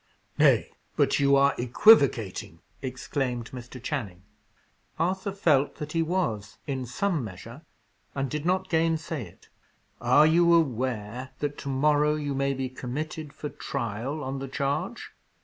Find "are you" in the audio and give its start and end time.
9.99-10.55